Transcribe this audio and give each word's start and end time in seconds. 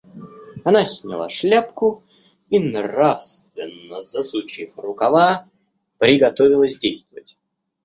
Она 0.65 0.83
сняла 0.83 1.29
шляпку 1.29 2.01
и, 2.49 2.57
нравственно 2.57 4.01
засучив 4.01 4.71
рукава, 4.75 5.47
приготовилась 5.99 6.79
действовать. 6.79 7.37